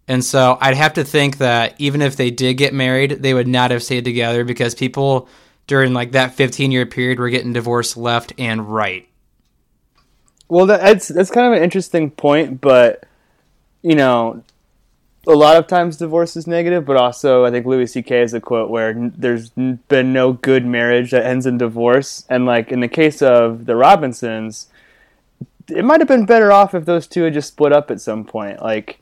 [0.07, 3.47] And so I'd have to think that even if they did get married, they would
[3.47, 5.27] not have stayed together because people
[5.67, 9.07] during like that 15 year period were getting divorced left and right.
[10.47, 13.03] Well, that's that's kind of an interesting point, but
[13.81, 14.43] you know,
[15.27, 18.19] a lot of times divorce is negative, but also I think Louis C.K.
[18.19, 22.25] has a quote where n- there's n- been no good marriage that ends in divorce,
[22.29, 24.67] and like in the case of the Robinsons,
[25.67, 28.23] it might have been better off if those two had just split up at some
[28.25, 28.61] point.
[28.61, 28.99] Like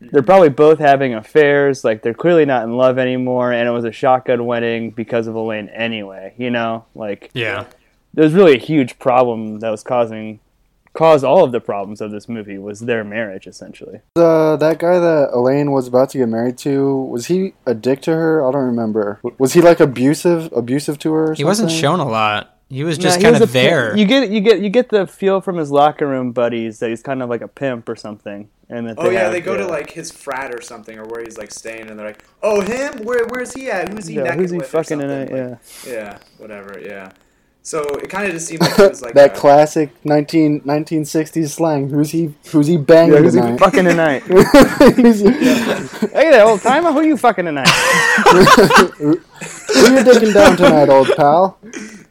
[0.00, 3.84] they're probably both having affairs, like they're clearly not in love anymore, and it was
[3.84, 6.34] a shotgun wedding because of Elaine anyway.
[6.36, 7.64] You know, like Yeah.
[8.12, 10.40] there's really a huge problem that was causing
[10.94, 14.00] caused all of the problems of this movie was their marriage essentially.
[14.16, 18.02] Uh, that guy that Elaine was about to get married to was he a dick
[18.02, 18.46] to her?
[18.46, 19.20] I don't remember.
[19.38, 21.30] Was he like abusive, abusive to her?
[21.30, 22.48] Or He wasn't shown a lot.
[22.68, 23.70] He was just Nah, kind was of a pimp.
[23.70, 23.96] there.
[23.98, 27.02] You get you get you get the feel from his locker room buddies that he's
[27.02, 28.48] kind of like a pimp or something.
[28.70, 31.22] And that Oh yeah, have, they go to like his frat or something, or where
[31.22, 33.04] he's like staying, and they're like, "Oh, him?
[33.04, 33.26] Where?
[33.26, 33.90] Where's he at?
[33.92, 35.36] Who's he yeah, necking who's he with?" fucking in something?
[35.36, 35.52] it?
[35.52, 35.92] Like, Yeah.
[35.92, 36.80] yeah, whatever.
[36.82, 37.10] Yeah,
[37.64, 41.48] So it kind of just seemed like it was like that a- classic 19, 1960s
[41.50, 41.88] slang.
[41.90, 42.34] Who's he?
[42.50, 44.22] Who's he banging Yeah, who's he fucking tonight?
[44.22, 46.90] Who's he- hey there, old timer.
[46.92, 47.68] Who are you fucking tonight?
[48.98, 49.16] Who
[49.94, 51.58] you digging down tonight, old pal?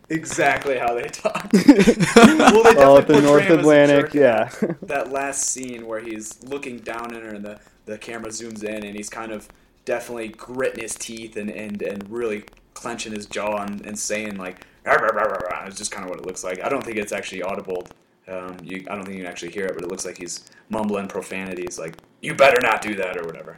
[0.10, 1.50] exactly how they talk.
[1.54, 4.14] well, they definitely Oh, at the North him as a Atlantic.
[4.14, 4.50] Yeah.
[4.84, 8.84] that last scene where he's looking down at her and the, the camera zooms in
[8.84, 9.48] and he's kind of
[9.86, 14.66] definitely gritting his teeth and, and, and really clenching his jaw and, and saying like
[14.86, 16.63] It's just kind of what it looks like.
[16.63, 17.88] I don't think it's actually audible.
[18.28, 20.46] Um, you, I don't think you can actually hear it, but it looks like he's
[20.70, 23.58] mumbling profanities like "You better not do that" or whatever.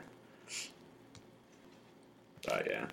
[2.46, 2.86] But yeah.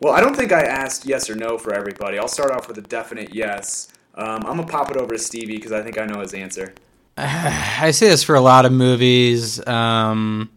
[0.00, 2.18] Well, I don't think I asked yes or no for everybody.
[2.18, 3.88] I'll start off with a definite yes.
[4.14, 6.74] Um, I'm gonna pop it over to Stevie because I think I know his answer.
[7.16, 9.64] I say this for a lot of movies.
[9.66, 10.50] Um,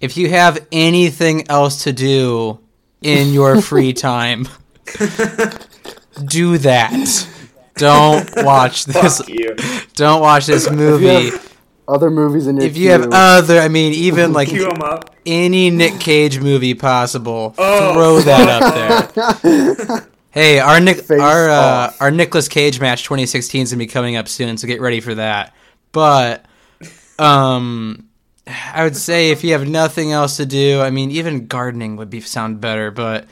[0.00, 2.60] if you have anything else to do
[3.02, 4.48] in your free time,
[6.26, 7.28] do that.
[7.76, 9.22] Don't watch this.
[9.94, 11.36] Don't watch this movie.
[11.86, 15.14] Other movies in your If you have other, I mean, even like Cue up.
[15.24, 17.92] any Nick Cage movie possible, Oh.
[17.94, 20.08] throw that up there.
[20.30, 21.54] Hey, our Nick, Face our uh,
[21.86, 22.02] off.
[22.02, 25.14] our Nicolas Cage match 2016 is gonna be coming up soon, so get ready for
[25.14, 25.54] that.
[25.90, 26.44] But,
[27.18, 28.08] um,
[28.46, 32.10] I would say if you have nothing else to do, I mean, even gardening would
[32.10, 32.90] be sound better.
[32.90, 33.24] But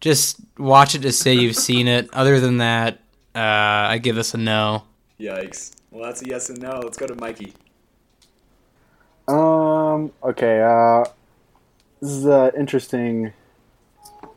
[0.00, 2.08] just watch it to say you've seen it.
[2.12, 2.94] Other than that,
[3.34, 4.84] uh, I give this a no.
[5.18, 5.72] Yikes.
[5.90, 6.80] Well, that's a yes and no.
[6.82, 7.52] Let's go to Mikey.
[9.28, 10.12] Um.
[10.22, 10.62] Okay.
[10.62, 11.04] Uh,
[12.00, 13.32] this is an interesting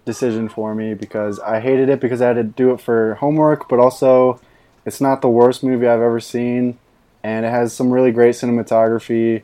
[0.06, 3.70] decision for me because I hated it because I had to do it for homework,
[3.70, 4.42] but also
[4.86, 6.78] it's not the worst movie I've ever seen,
[7.24, 9.44] and it has some really great cinematography,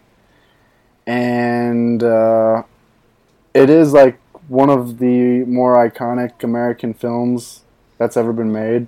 [1.07, 2.63] and uh,
[3.53, 4.19] it is like
[4.49, 7.61] one of the more iconic American films
[7.97, 8.87] that's ever been made.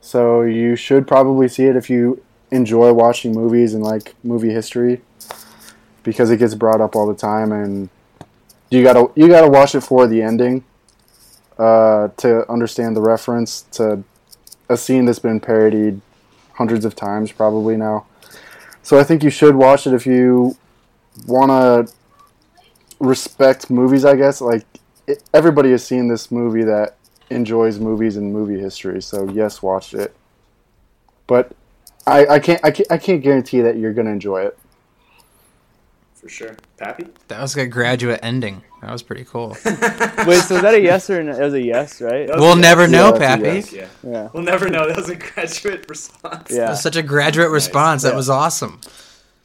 [0.00, 5.02] So you should probably see it if you enjoy watching movies and like movie history
[6.02, 7.88] because it gets brought up all the time and
[8.70, 10.64] you gotta you gotta watch it for the ending
[11.58, 14.04] uh, to understand the reference to
[14.68, 16.00] a scene that's been parodied
[16.54, 18.06] hundreds of times probably now
[18.82, 20.56] so i think you should watch it if you
[21.26, 21.92] want to
[23.00, 24.64] respect movies i guess like
[25.06, 26.96] it, everybody has seen this movie that
[27.30, 30.14] enjoys movies and movie history so yes watch it
[31.26, 31.52] but
[32.06, 34.58] I, I can't I can't I can't guarantee that you're gonna enjoy it.
[36.14, 36.56] For sure.
[36.78, 37.06] Pappy?
[37.28, 38.62] That was a graduate ending.
[38.82, 39.48] That was pretty cool.
[39.64, 41.32] Wait, so is that a yes or no?
[41.32, 42.28] It was a yes, right?
[42.28, 42.58] We'll a yes.
[42.58, 43.42] never know, that's a Pappy.
[43.42, 43.72] yes.
[43.72, 43.88] Yeah.
[44.02, 44.28] Yeah.
[44.32, 44.86] We'll never know.
[44.86, 46.50] That was a graduate response.
[46.50, 46.58] Yeah.
[46.58, 48.02] That was such a graduate response.
[48.02, 48.16] That Yeah.
[48.16, 48.80] was awesome.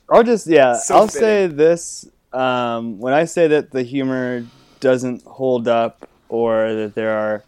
[0.09, 0.75] I'll just yeah.
[0.75, 1.19] So I'll fitting.
[1.21, 2.09] say this.
[2.33, 4.45] Um, when I say that the humor
[4.79, 7.43] doesn't hold up, or that there are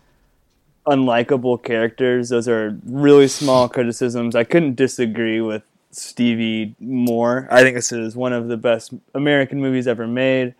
[0.88, 4.36] unlikable characters, those are really small criticisms.
[4.36, 7.48] I couldn't disagree with Stevie more.
[7.52, 10.56] I think this is one of the best American movies ever made.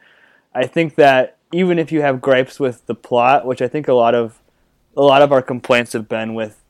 [0.54, 3.94] I think that even if you have gripes with the plot, which I think a
[3.94, 4.40] lot of
[4.96, 6.62] a lot of our complaints have been with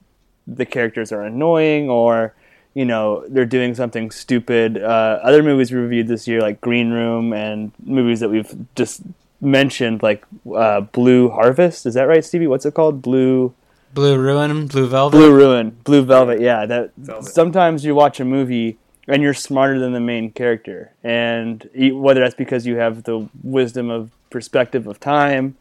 [0.46, 2.36] the characters are annoying or
[2.74, 4.82] you know they're doing something stupid.
[4.82, 9.02] Uh, other movies we reviewed this year, like Green Room, and movies that we've just
[9.42, 10.24] mentioned, like
[10.56, 11.86] uh, Blue Harvest.
[11.86, 12.48] Is that right, Stevie?
[12.48, 13.02] What's it called?
[13.02, 13.54] Blue
[13.94, 15.18] Blue Ruin, Blue Velvet.
[15.18, 16.40] Blue Ruin, Blue Velvet.
[16.40, 16.92] Yeah, that.
[16.98, 17.30] Velvet.
[17.30, 22.22] Sometimes you watch a movie and you're smarter than the main character, and e- whether
[22.22, 25.58] that's because you have the wisdom of perspective of time,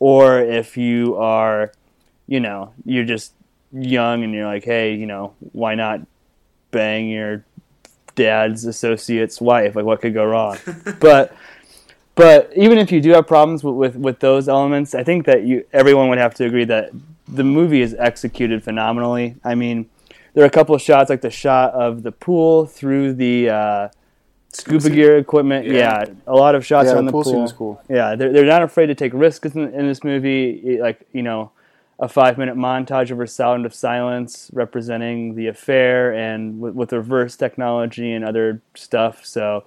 [0.00, 1.70] or if you are,
[2.26, 3.32] you know, you're just
[3.72, 6.00] young and you're like, hey, you know, why not
[6.70, 7.44] bang your
[8.14, 9.76] dad's associate's wife?
[9.76, 10.58] Like, what could go wrong?
[11.00, 11.34] but
[12.14, 15.44] but even if you do have problems with, with, with those elements, I think that
[15.44, 16.90] you everyone would have to agree that
[17.28, 19.36] the movie is executed phenomenally.
[19.44, 19.88] I mean,
[20.34, 23.88] there are a couple of shots, like the shot of the pool through the uh,
[24.52, 24.92] scuba suit.
[24.94, 25.66] gear equipment.
[25.66, 25.72] Yeah.
[25.72, 26.04] Yeah.
[26.26, 27.32] a lot of shots Yeah, on the the pool pool.
[27.32, 27.82] scene was cool.
[27.88, 30.78] Yeah, they're, they're not afraid to take risks in, in this movie.
[30.80, 31.52] Like you know,
[32.00, 37.36] a five minute montage over Sound of Silence representing the affair and with, with reverse
[37.36, 39.24] technology and other stuff.
[39.24, 39.64] So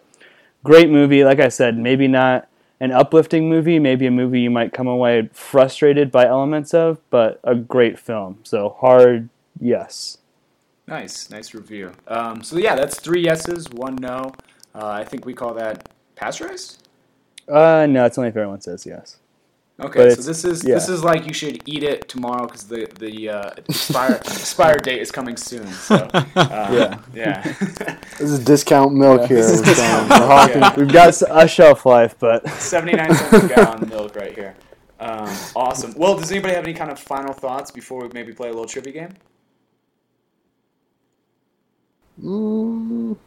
[0.63, 1.23] great movie.
[1.23, 2.47] Like I said, maybe not
[2.79, 7.39] an uplifting movie, maybe a movie you might come away frustrated by elements of, but
[7.43, 8.39] a great film.
[8.43, 10.17] So hard, yes.
[10.87, 11.93] Nice, nice review.
[12.07, 14.33] Um, so yeah, that's three yeses, one no.
[14.75, 16.87] Uh, I think we call that pasteurized.
[17.47, 19.17] Uh, no, it's only if everyone says yes.
[19.79, 20.75] Okay, but so this is yeah.
[20.75, 25.01] this is like you should eat it tomorrow because the the uh, expire expire date
[25.01, 25.65] is coming soon.
[25.67, 27.41] So, uh, yeah, yeah.
[28.19, 29.27] this is discount milk yeah.
[29.27, 29.61] here.
[29.65, 30.75] Yeah.
[30.77, 34.55] We've got a shelf life, but seventy nine cents a gallon milk right here.
[34.99, 35.95] Um, awesome.
[35.97, 38.67] Well, does anybody have any kind of final thoughts before we maybe play a little
[38.67, 39.13] trivia game?
[42.21, 43.17] Mm.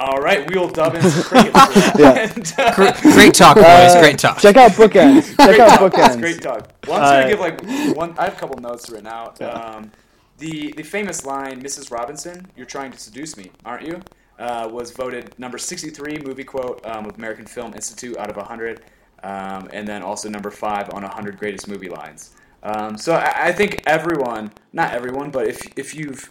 [0.00, 1.52] All right, we will dub in cricket.
[1.98, 2.32] Yeah.
[2.34, 3.64] And, uh, Gr- Great talk, boys.
[3.94, 4.38] Uh, Great talk.
[4.38, 5.28] Check out bookends.
[5.36, 5.92] Check great out talk.
[5.92, 6.20] Bookends.
[6.20, 6.68] great talk.
[6.88, 8.14] Well, I'm just gonna Uh, give like one.
[8.18, 9.40] I have a couple notes written out.
[9.40, 9.92] Um,
[10.38, 11.92] the the famous line, "Mrs.
[11.92, 14.00] Robinson, you're trying to seduce me, aren't you?"
[14.38, 18.80] Uh, was voted number 63 movie quote um, of American Film Institute out of 100,
[19.22, 22.32] um, and then also number five on 100 greatest movie lines.
[22.64, 26.30] Um, so I, I think everyone, not everyone, but if if you've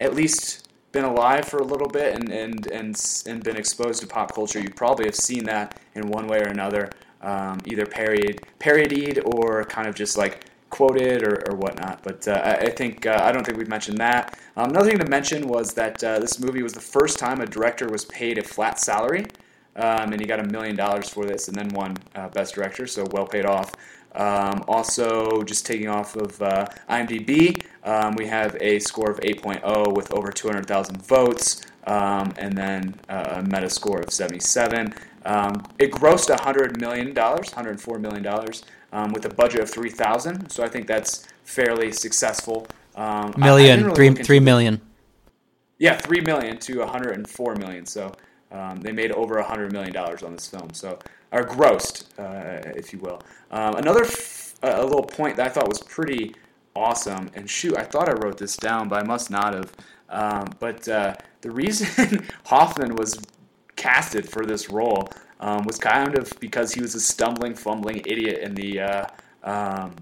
[0.00, 0.63] at least
[0.94, 4.60] been alive for a little bit and and and, and been exposed to pop culture,
[4.60, 9.64] you probably have seen that in one way or another, um, either parodied, parodied or
[9.64, 12.02] kind of just like quoted or, or whatnot.
[12.02, 14.38] But uh, I, think uh, I don't think we've mentioned that.
[14.56, 17.46] Um, another thing to mention was that uh, this movie was the first time a
[17.46, 19.26] director was paid a flat salary,
[19.76, 22.86] um, and he got a million dollars for this, and then won uh, Best Director,
[22.86, 23.72] so well paid off.
[24.14, 29.94] Um, also, just taking off of uh, IMDb, um, we have a score of 8.0
[29.94, 34.94] with over 200,000 votes, um, and then uh, a meta score of 77.
[35.24, 40.48] Um, it grossed 100 million dollars, 104 million dollars, um, with a budget of 3,000.
[40.50, 42.66] So I think that's fairly successful.
[42.94, 44.44] Um, I- I really three, three the-
[45.78, 47.84] yeah, three million to 104 million.
[47.86, 48.12] So
[48.54, 50.72] um, they made over 100 million dollars on this film.
[50.72, 50.98] So
[51.34, 53.20] or grossed, uh, if you will.
[53.50, 56.34] Um, another f- a little point that I thought was pretty
[56.76, 59.72] awesome, and shoot, I thought I wrote this down, but I must not have.
[60.08, 63.20] Um, but uh, the reason Hoffman was
[63.74, 65.08] casted for this role
[65.40, 69.06] um, was kind of because he was a stumbling, fumbling idiot in the uh,
[69.42, 69.96] um,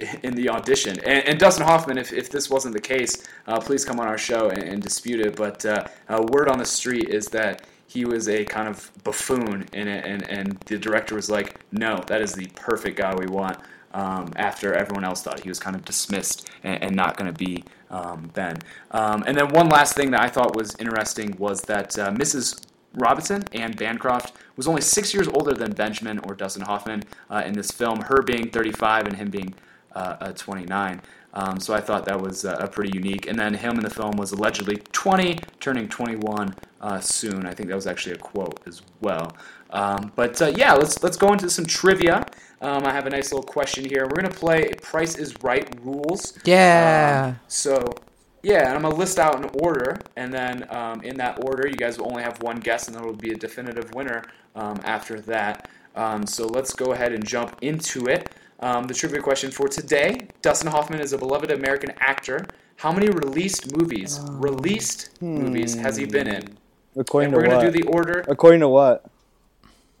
[0.22, 0.98] in the audition.
[1.00, 4.18] And, and Dustin Hoffman, if, if this wasn't the case, uh, please come on our
[4.18, 5.36] show and, and dispute it.
[5.36, 9.66] But uh, uh, word on the street is that he was a kind of buffoon
[9.72, 13.26] in it, and, and the director was like, no, that is the perfect guy we
[13.26, 13.58] want.
[13.92, 17.36] Um, after everyone else thought he was kind of dismissed and, and not going to
[17.36, 18.56] be um, Ben.
[18.92, 22.64] Um, and then one last thing that I thought was interesting was that uh, Mrs.
[22.94, 27.54] Robinson, Anne Bancroft, was only six years older than Benjamin or Dustin Hoffman uh, in
[27.54, 29.54] this film, her being 35 and him being
[29.96, 31.00] uh, uh, 29.
[31.32, 33.26] Um, so I thought that was uh, pretty unique.
[33.26, 37.46] And then him in the film was allegedly 20, turning 21 uh, soon.
[37.46, 39.32] I think that was actually a quote as well.
[39.70, 42.26] Um, but uh, yeah, let's let's go into some trivia.
[42.60, 44.02] Um, I have a nice little question here.
[44.02, 46.38] We're gonna play Price is Right rules.
[46.44, 47.28] Yeah.
[47.28, 47.94] Um, so,
[48.42, 51.76] yeah, and I'm gonna list out an order, and then um, in that order, you
[51.76, 54.24] guys will only have one guess, and there will be a definitive winner
[54.56, 55.70] um, after that.
[55.94, 58.30] Um, so let's go ahead and jump into it.
[58.60, 62.46] Um, the trivia question for today: Dustin Hoffman is a beloved American actor.
[62.76, 66.56] How many released movies, released movies, has he been in?
[66.96, 67.72] According And to we're gonna what?
[67.72, 69.04] do the order According to what?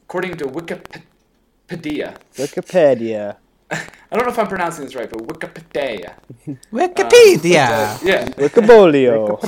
[0.04, 2.16] according to Wikipedia.
[2.34, 3.36] Wikipedia.
[3.70, 6.14] I don't know if I'm pronouncing this right, but Wikipedia.
[6.72, 8.02] Wikipedia.
[8.02, 8.28] Yeah.
[8.42, 9.38] Wikibolio.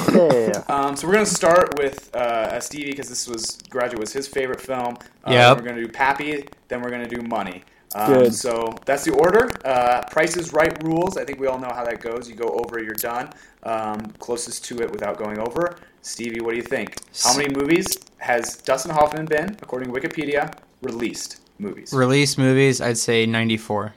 [0.48, 0.62] yeah.
[0.75, 4.61] Um, so we're gonna start with uh, Stevie because this was Graduate was his favorite
[4.61, 4.96] film.
[5.25, 5.57] Uh, Yep.
[5.59, 7.64] We're gonna do Pappy, then we're gonna do Money.
[7.95, 8.35] Um, Good.
[8.35, 9.51] So that's the order.
[9.65, 11.17] Uh, Price is Right rules.
[11.17, 12.29] I think we all know how that goes.
[12.29, 13.31] You go over, you're done.
[13.65, 15.77] Um, closest to it without going over.
[16.01, 16.97] Stevie, what do you think?
[17.23, 17.87] How many movies
[18.19, 21.93] has Dustin Hoffman been, according to Wikipedia, released movies?
[21.93, 23.95] Released movies, I'd say 94.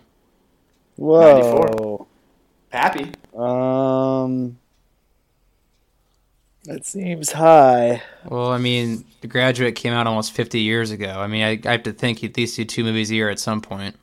[0.98, 2.08] Whoa.
[2.70, 3.12] Pappy.
[3.36, 4.58] Um.
[6.66, 8.02] That seems high.
[8.26, 11.20] Well, I mean, The Graduate came out almost 50 years ago.
[11.20, 13.30] I mean, I, I have to think he'd at least do two movies a year
[13.30, 13.96] at some point.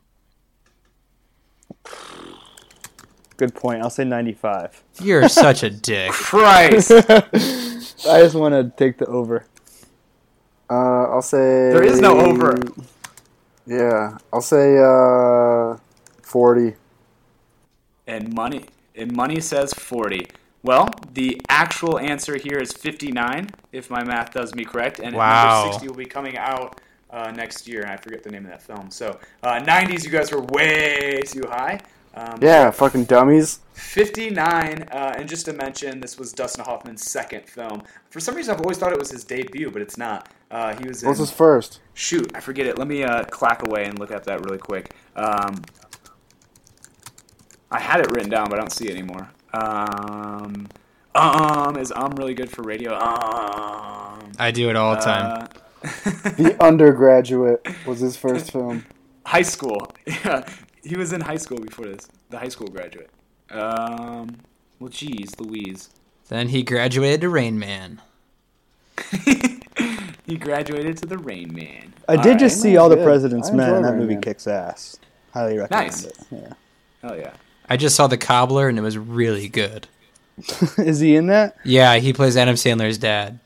[3.37, 3.83] Good point.
[3.83, 4.83] I'll say 95.
[5.01, 6.13] You're such a dick.
[6.13, 6.93] Christ.
[7.11, 9.45] I just want to take the over.
[10.71, 12.57] Uh, I'll say There is no over.
[13.67, 15.77] Yeah, I'll say uh,
[16.23, 16.75] forty.
[18.07, 20.27] And money and money says 40.
[20.63, 25.01] Well, the actual answer here is 59, if my math does me correct.
[25.01, 25.63] And Wow.
[25.63, 28.51] number 60 will be coming out uh, next year, and I forget the name of
[28.53, 28.91] that film.
[28.91, 31.81] So, uh, 90s, you guys were way too high.
[32.15, 33.61] Um, Yeah, fucking dummies.
[33.75, 37.83] 59, uh, and just to mention, this was Dustin Hoffman's second film.
[38.11, 40.29] For some reason, I've always thought it was his debut, but it's not.
[40.51, 41.09] Uh, he was in.
[41.09, 41.81] What's his first?
[41.95, 42.79] Shoot, I forget it.
[42.79, 44.95] Let me uh, clack away and look at that really quick.
[45.17, 45.63] Um,
[47.71, 49.29] I had it written down, but I don't see it anymore.
[49.55, 50.69] Um,
[51.15, 52.95] um is um really good for radio?
[52.95, 55.43] Um, I do it all the time.
[55.43, 55.47] uh,
[56.37, 58.85] The Undergraduate was his first film.
[59.27, 59.89] high school.
[60.25, 60.45] Yeah,
[60.85, 62.09] he was in high school before this.
[62.31, 63.11] The high school graduate.
[63.51, 64.37] Um,
[64.81, 65.91] well, geez, Louise.
[66.29, 68.01] Then he graduated to Rain Man.
[70.27, 71.93] he graduated to the Rain Man.
[72.09, 72.97] I did just Rain see All the.
[72.97, 74.23] President's I Men, that movie Man.
[74.23, 74.99] kicks ass.
[75.33, 76.05] Highly recommend Nice.
[76.05, 76.19] it.
[76.31, 76.53] Yeah.
[77.05, 77.33] Oh yeah.
[77.73, 79.89] I just saw The Cobbler and it was really good.
[80.79, 81.57] Is he in that?
[81.65, 83.39] Yeah, he plays Adam Sandler's dad.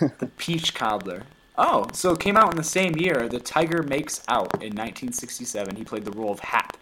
[0.18, 1.24] The Peach Cobbler.
[1.58, 3.28] Oh, so it came out in the same year.
[3.28, 5.76] The Tiger Makes Out in 1967.
[5.76, 6.78] He played the role of Hap.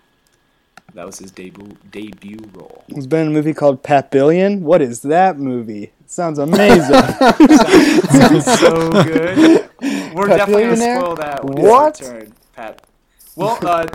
[0.94, 2.84] That was his debut debut role.
[2.86, 4.60] He's been in a movie called Papillion.
[4.60, 5.90] What is that movie?
[6.06, 6.80] Sounds amazing.
[8.10, 9.68] Sounds so good.
[10.14, 11.00] We're definitely gonna Papillionaire?
[11.00, 11.94] spoil that when What?
[11.96, 12.86] turn, Pat.
[13.34, 13.86] Well, uh,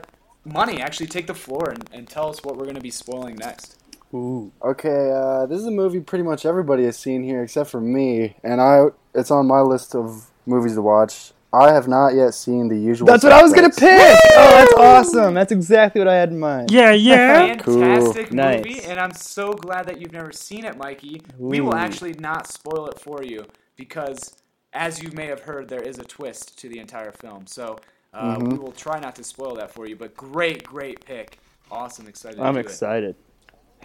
[0.45, 0.81] money.
[0.81, 3.77] Actually, take the floor and, and tell us what we're gonna be spoiling next.
[4.13, 4.51] Ooh.
[4.63, 8.35] Okay, uh, this is a movie pretty much everybody has seen here except for me,
[8.43, 11.31] and I it's on my list of movies to watch.
[11.53, 13.07] I have not yet seen the usual.
[13.07, 14.21] That's what I was gonna Suspects.
[14.21, 14.31] pick.
[14.37, 15.33] Oh, that's awesome.
[15.33, 16.69] That's exactly what I had in mind.
[16.69, 17.55] Yeah, yeah.
[17.55, 18.35] Fantastic Cool.
[18.35, 18.85] movie, Nice.
[18.87, 21.21] and I'm so glad that you've never seen it, Mikey.
[21.37, 23.45] We will actually not spoil it for you
[23.77, 24.35] because,
[24.73, 27.47] as you may have heard, there is a twist to the entire film.
[27.47, 27.77] So
[28.15, 28.49] uh, Mm-hmm.
[28.49, 29.95] we will try not to spoil that for you.
[29.95, 31.37] But great, great pick.
[31.69, 32.39] Awesome, excited.
[32.39, 32.65] I'm do it.
[32.65, 33.15] excited.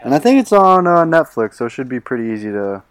[0.03, 2.83] And I think it's on uh, Netflix, so it should be pretty easy to.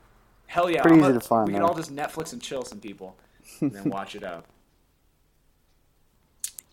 [0.47, 0.81] Hell yeah!
[0.81, 3.15] Pretty I'm easy a- to find, We can all just Netflix and chill some people,
[3.61, 4.45] and then watch it out.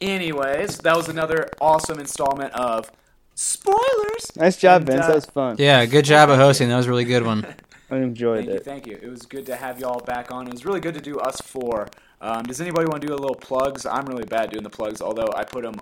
[0.00, 2.90] Anyways, that was another awesome installment of
[3.34, 4.36] spoilers.
[4.36, 5.04] Nice job, And, Vints.
[5.04, 5.56] uh, that was fun.
[5.58, 6.68] Yeah, good job of hosting.
[6.68, 7.46] That was a really good one.
[7.90, 8.64] I enjoyed Thank you, it.
[8.64, 8.98] thank you.
[9.00, 10.48] It was good to have y'all back on.
[10.48, 11.88] It was really good to do us four.
[12.20, 13.84] Um, does anybody want to do a little plugs?
[13.86, 15.76] I'm really bad doing the plugs, although I put them.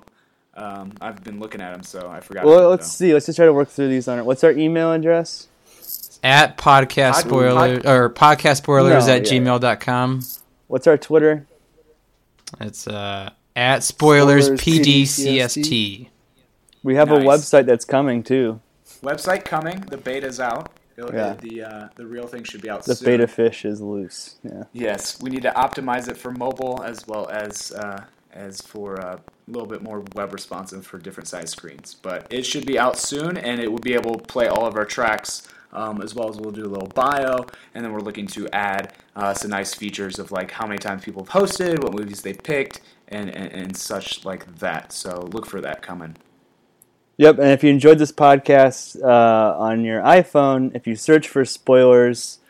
[0.57, 2.45] Um, I've been looking at them, so I forgot.
[2.45, 3.12] Well, to let's see.
[3.12, 4.24] Let's just try to work through these on it.
[4.24, 5.49] What's our email address?
[6.22, 9.39] At podcast Pod- spoiler pod- or podcast spoilers No, at yeah.
[9.39, 10.22] gmail.com.
[10.68, 11.47] What's our Twitter?
[12.61, 16.09] It's uh, at spoilers, Spoilers PDCST.
[16.82, 18.61] We have a website that's coming too.
[19.03, 19.80] Website coming.
[19.80, 20.70] The beta's out.
[20.97, 21.34] Yeah.
[21.34, 23.07] The uh, the real thing should be out The soon.
[23.07, 24.36] beta fish is loose.
[24.42, 24.64] Yeah.
[24.72, 29.16] Yes, we need to optimize it for mobile as well as uh, as for uh,
[29.16, 31.95] a little bit more web responsive for different size screens.
[32.01, 34.76] But it should be out soon, and it will be able to play all of
[34.76, 35.49] our tracks.
[35.72, 38.92] Um, as well as we'll do a little bio, and then we're looking to add
[39.16, 42.40] uh, some nice features of like how many times people have hosted, what movies they've
[42.40, 44.92] picked, and, and, and such like that.
[44.92, 46.14] So look for that coming.
[47.17, 51.45] Yep, and if you enjoyed this podcast uh, on your iPhone, if you search for
[51.45, 52.41] spoilers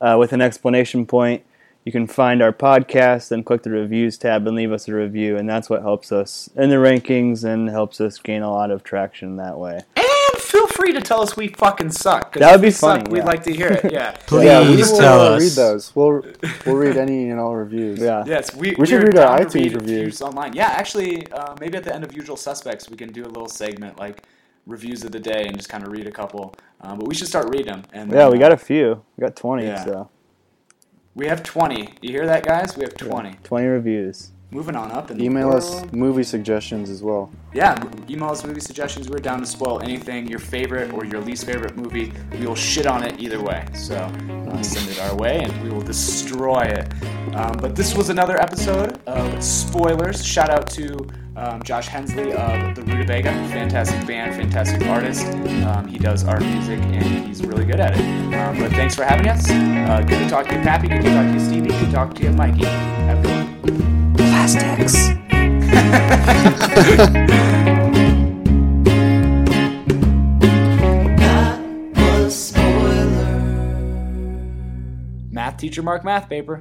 [0.00, 1.44] uh, with an explanation point,
[1.84, 5.36] you can find our podcast and click the reviews tab and leave us a review,
[5.36, 8.82] and that's what helps us in the rankings and helps us gain a lot of
[8.82, 9.80] traction that way.
[10.54, 12.32] And feel free to tell us we fucking suck.
[12.32, 13.24] 'cause That would be we suck, funny, We'd yeah.
[13.24, 13.92] like to hear it.
[13.92, 14.12] Yeah.
[14.26, 15.42] Please yeah, we will tell uh, us.
[15.42, 15.96] read those.
[15.96, 16.22] We'll
[16.66, 17.98] we'll read any and all reviews.
[18.00, 18.24] Yeah.
[18.34, 20.22] Yes, we, We should we're read our down iTunes read reviews.
[20.22, 20.52] online.
[20.54, 23.48] Yeah, actually, uh, maybe at the end of Usual Suspects, we can do a little
[23.48, 24.22] segment like
[24.66, 26.54] reviews of the day and just kind of read a couple.
[26.80, 27.82] Um, but we should start reading them.
[27.92, 29.02] And Yeah, then, we uh, got a few.
[29.16, 29.84] We got 20, Yeah.
[29.84, 30.08] so
[31.14, 31.88] we have twenty.
[32.00, 32.76] You hear that, guys?
[32.76, 33.36] We have twenty.
[33.44, 34.30] 20 reviews.
[34.54, 35.10] Moving on up.
[35.10, 37.28] Email us movie suggestions as well.
[37.52, 37.76] Yeah,
[38.08, 39.08] email us movie suggestions.
[39.08, 42.12] We're down to spoil anything, your favorite or your least favorite movie.
[42.38, 43.66] We will shit on it either way.
[43.74, 46.88] So uh, send it our way and we will destroy it.
[47.34, 50.24] Um, but this was another episode of Spoilers.
[50.24, 53.32] Shout out to um, Josh Hensley of the Rutabaga.
[53.48, 55.26] Fantastic band, fantastic artist.
[55.66, 58.34] Um, he does art music and he's really good at it.
[58.34, 59.50] Um, but thanks for having us.
[59.50, 60.86] Uh, good to talk to you, Pappy.
[60.86, 61.70] Good to talk to you, Stevie.
[61.70, 62.66] Good to talk to you, Mikey.
[62.66, 63.33] Have a good
[64.44, 65.08] Plastics.
[75.32, 76.52] Math teacher, mark math paper.